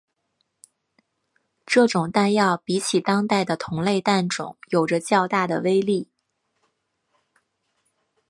[1.63, 6.09] 这种弹药比起当代的同类弹种有着较大的威力。